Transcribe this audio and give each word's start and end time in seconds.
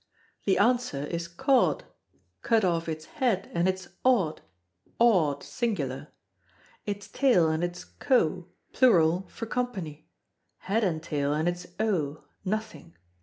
The 0.45 0.57
answer 0.57 1.03
is 1.05 1.27
cod. 1.27 1.83
Cut 2.41 2.65
off 2.65 2.89
its 2.89 3.05
head 3.05 3.51
and 3.53 3.67
it 3.67 3.75
is 3.75 3.89
od 4.03 4.41
(odd, 4.99 5.43
singular); 5.43 6.07
its 6.87 7.07
tail, 7.07 7.47
and 7.49 7.63
it 7.63 7.77
is 7.77 7.85
Co., 7.85 8.47
plural, 8.73 9.27
for 9.29 9.45
company; 9.45 10.09
head 10.57 10.83
and 10.83 11.03
tail, 11.03 11.35
and 11.35 11.47
it 11.47 11.51
is 11.51 11.67
o, 11.79 12.23
nothing. 12.43 12.95